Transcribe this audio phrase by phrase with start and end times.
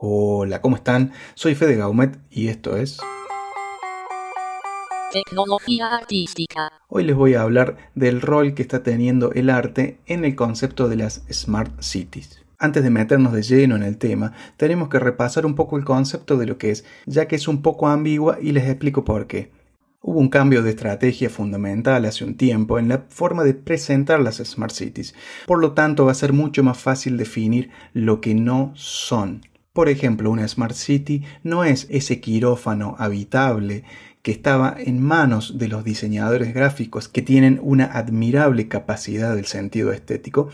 [0.00, 1.10] Hola, ¿cómo están?
[1.34, 3.00] Soy Fede Gaumet y esto es...
[5.10, 6.70] Tecnología artística.
[6.86, 10.88] Hoy les voy a hablar del rol que está teniendo el arte en el concepto
[10.88, 12.44] de las Smart Cities.
[12.60, 16.36] Antes de meternos de lleno en el tema, tenemos que repasar un poco el concepto
[16.36, 19.50] de lo que es, ya que es un poco ambigua y les explico por qué.
[20.00, 24.36] Hubo un cambio de estrategia fundamental hace un tiempo en la forma de presentar las
[24.36, 25.16] Smart Cities.
[25.48, 29.40] Por lo tanto, va a ser mucho más fácil definir lo que no son.
[29.78, 33.84] Por ejemplo, una Smart City no es ese quirófano habitable
[34.22, 39.92] que estaba en manos de los diseñadores gráficos que tienen una admirable capacidad del sentido
[39.92, 40.48] estético,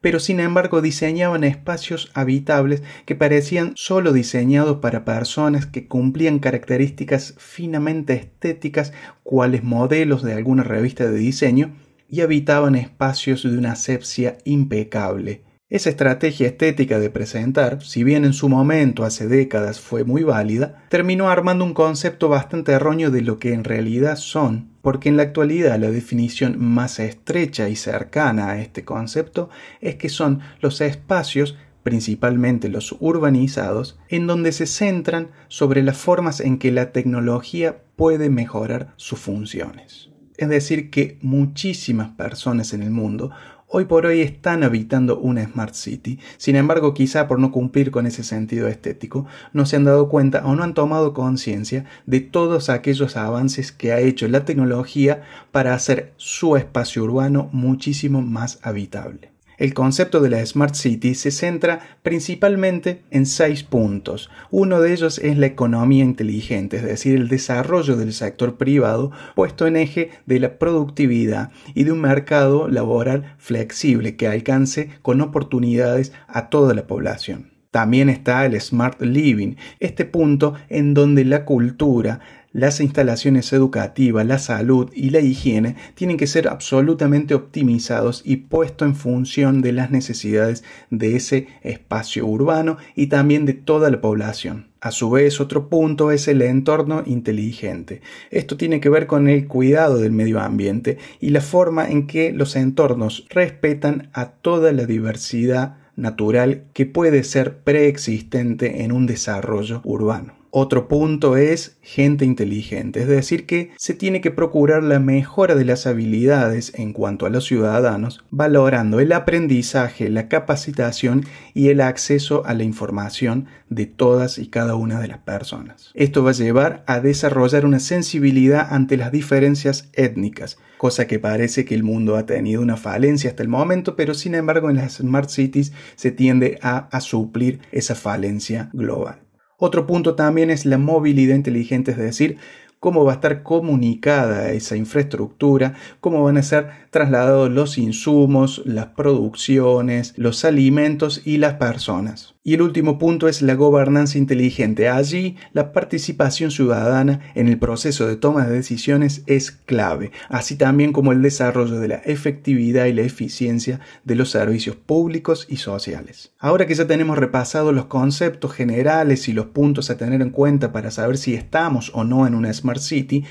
[0.00, 7.36] pero sin embargo diseñaban espacios habitables que parecían solo diseñados para personas que cumplían características
[7.38, 11.76] finamente estéticas, cuales modelos de alguna revista de diseño,
[12.08, 15.53] y habitaban espacios de una asepsia impecable.
[15.74, 20.84] Esa estrategia estética de presentar, si bien en su momento hace décadas fue muy válida,
[20.88, 25.24] terminó armando un concepto bastante erróneo de lo que en realidad son, porque en la
[25.24, 31.56] actualidad la definición más estrecha y cercana a este concepto es que son los espacios
[31.82, 38.30] principalmente los urbanizados, en donde se centran sobre las formas en que la tecnología puede
[38.30, 40.14] mejorar sus funciones.
[40.36, 43.30] Es decir, que muchísimas personas en el mundo
[43.76, 46.20] hoy por hoy están habitando una Smart City.
[46.36, 50.46] Sin embargo, quizá por no cumplir con ese sentido estético, no se han dado cuenta
[50.46, 55.74] o no han tomado conciencia de todos aquellos avances que ha hecho la tecnología para
[55.74, 59.33] hacer su espacio urbano muchísimo más habitable.
[59.56, 64.30] El concepto de la Smart City se centra principalmente en seis puntos.
[64.50, 69.66] Uno de ellos es la economía inteligente, es decir, el desarrollo del sector privado puesto
[69.66, 76.12] en eje de la productividad y de un mercado laboral flexible que alcance con oportunidades
[76.26, 77.52] a toda la población.
[77.70, 82.20] También está el Smart Living, este punto en donde la cultura,
[82.54, 88.86] las instalaciones educativas, la salud y la higiene tienen que ser absolutamente optimizados y puestos
[88.86, 94.68] en función de las necesidades de ese espacio urbano y también de toda la población.
[94.80, 98.02] A su vez, otro punto es el entorno inteligente.
[98.30, 102.32] Esto tiene que ver con el cuidado del medio ambiente y la forma en que
[102.32, 109.80] los entornos respetan a toda la diversidad natural que puede ser preexistente en un desarrollo
[109.84, 110.43] urbano.
[110.56, 115.64] Otro punto es gente inteligente, es decir, que se tiene que procurar la mejora de
[115.64, 122.46] las habilidades en cuanto a los ciudadanos, valorando el aprendizaje, la capacitación y el acceso
[122.46, 125.90] a la información de todas y cada una de las personas.
[125.92, 131.64] Esto va a llevar a desarrollar una sensibilidad ante las diferencias étnicas, cosa que parece
[131.64, 134.98] que el mundo ha tenido una falencia hasta el momento, pero sin embargo en las
[134.98, 139.23] Smart Cities se tiende a, suplir esa falencia global.
[139.66, 142.36] Otro punto también es la movilidad inteligente, es decir,
[142.80, 148.88] cómo va a estar comunicada esa infraestructura, cómo van a ser trasladados los insumos, las
[148.88, 152.33] producciones, los alimentos y las personas.
[152.46, 154.90] Y el último punto es la gobernanza inteligente.
[154.90, 160.92] Allí la participación ciudadana en el proceso de toma de decisiones es clave, así también
[160.92, 166.32] como el desarrollo de la efectividad y la eficiencia de los servicios públicos y sociales.
[166.38, 170.70] Ahora que ya tenemos repasado los conceptos generales y los puntos a tener en cuenta
[170.70, 173.24] para saber si estamos o no en una Smart City,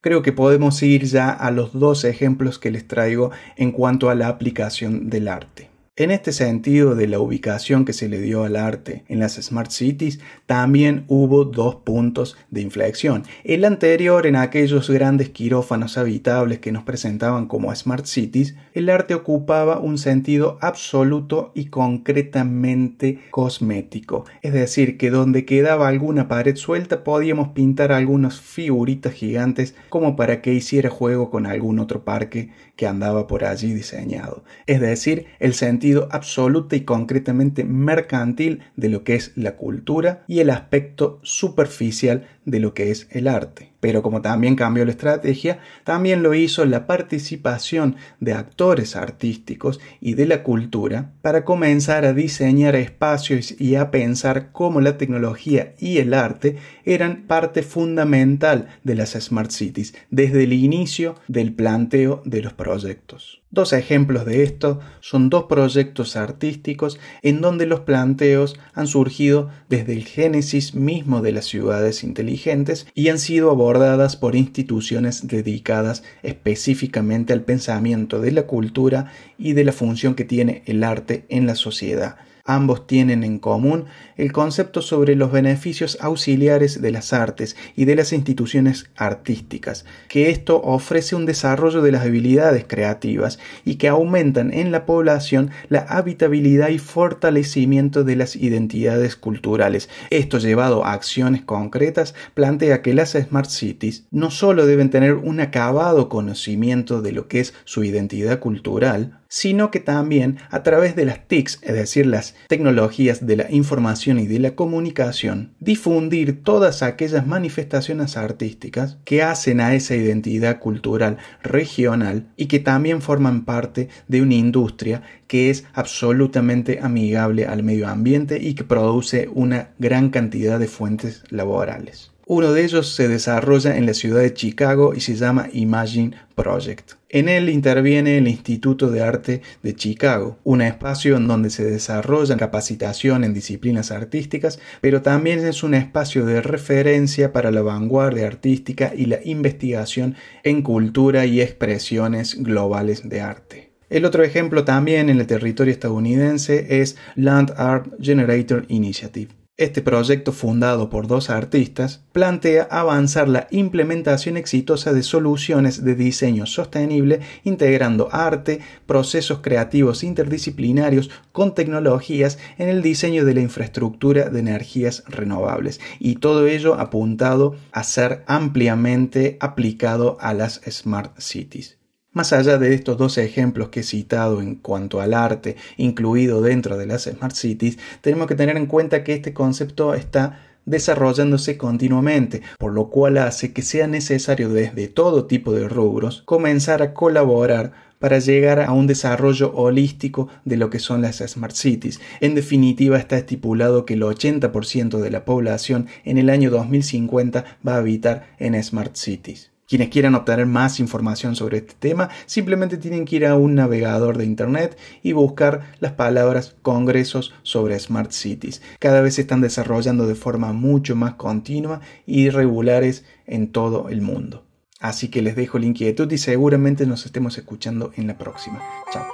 [0.00, 4.14] creo que podemos ir ya a los dos ejemplos que les traigo en cuanto a
[4.14, 5.69] la aplicación del arte.
[6.00, 9.70] En este sentido de la ubicación que se le dio al arte en las Smart
[9.70, 13.24] Cities, también hubo dos puntos de inflexión.
[13.44, 19.12] El anterior, en aquellos grandes quirófanos habitables que nos presentaban como Smart Cities, el arte
[19.12, 24.24] ocupaba un sentido absoluto y concretamente cosmético.
[24.40, 30.40] Es decir, que donde quedaba alguna pared suelta podíamos pintar algunas figuritas gigantes como para
[30.40, 34.42] que hiciera juego con algún otro parque que andaba por allí diseñado.
[34.66, 40.40] Es decir, el sentido absoluta y concretamente mercantil de lo que es la cultura y
[40.40, 43.69] el aspecto superficial de lo que es el arte.
[43.80, 50.14] Pero como también cambió la estrategia, también lo hizo la participación de actores artísticos y
[50.14, 55.98] de la cultura para comenzar a diseñar espacios y a pensar cómo la tecnología y
[55.98, 62.42] el arte eran parte fundamental de las Smart Cities desde el inicio del planteo de
[62.42, 63.40] los proyectos.
[63.52, 69.92] Dos ejemplos de esto son dos proyectos artísticos en donde los planteos han surgido desde
[69.92, 77.32] el génesis mismo de las ciudades inteligentes y han sido abordadas por instituciones dedicadas específicamente
[77.32, 81.54] al pensamiento de la cultura y de la función que tiene el arte en la
[81.54, 82.16] sociedad.
[82.44, 83.84] Ambos tienen en común
[84.16, 90.30] el concepto sobre los beneficios auxiliares de las artes y de las instituciones artísticas, que
[90.30, 95.80] esto ofrece un desarrollo de las habilidades creativas y que aumentan en la población la
[95.80, 99.88] habitabilidad y fortalecimiento de las identidades culturales.
[100.10, 105.40] Esto llevado a acciones concretas plantea que las Smart Cities no solo deben tener un
[105.40, 111.06] acabado conocimiento de lo que es su identidad cultural, sino que también a través de
[111.06, 116.82] las TICs, es decir, las tecnologías de la información y de la comunicación, difundir todas
[116.82, 123.88] aquellas manifestaciones artísticas que hacen a esa identidad cultural regional y que también forman parte
[124.08, 130.10] de una industria que es absolutamente amigable al medio ambiente y que produce una gran
[130.10, 132.10] cantidad de fuentes laborales.
[132.32, 136.92] Uno de ellos se desarrolla en la ciudad de Chicago y se llama Imagine Project.
[137.08, 142.36] En él interviene el Instituto de Arte de Chicago, un espacio en donde se desarrolla
[142.36, 148.92] capacitación en disciplinas artísticas, pero también es un espacio de referencia para la vanguardia artística
[148.96, 153.72] y la investigación en cultura y expresiones globales de arte.
[153.88, 160.32] El otro ejemplo también en el territorio estadounidense es Land Art Generator Initiative este proyecto,
[160.32, 168.08] fundado por dos artistas, plantea avanzar la implementación exitosa de soluciones de diseño sostenible integrando
[168.10, 175.78] arte, procesos creativos interdisciplinarios con tecnologías en el diseño de la infraestructura de energías renovables
[175.98, 181.79] y todo ello apuntado a ser ampliamente aplicado a las smart cities.
[182.12, 186.76] Más allá de estos dos ejemplos que he citado en cuanto al arte incluido dentro
[186.76, 192.42] de las Smart Cities, tenemos que tener en cuenta que este concepto está desarrollándose continuamente,
[192.58, 197.72] por lo cual hace que sea necesario desde todo tipo de rubros comenzar a colaborar
[198.00, 202.00] para llegar a un desarrollo holístico de lo que son las Smart Cities.
[202.20, 207.74] En definitiva, está estipulado que el 80% de la población en el año 2050 va
[207.74, 209.49] a habitar en Smart Cities.
[209.70, 214.18] Quienes quieran obtener más información sobre este tema simplemente tienen que ir a un navegador
[214.18, 218.62] de Internet y buscar las palabras congresos sobre Smart Cities.
[218.80, 224.02] Cada vez se están desarrollando de forma mucho más continua y regulares en todo el
[224.02, 224.44] mundo.
[224.80, 228.60] Así que les dejo la inquietud y seguramente nos estemos escuchando en la próxima.
[228.92, 229.06] Chao.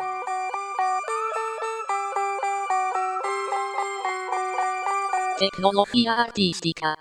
[5.38, 6.96] Tecnología artística.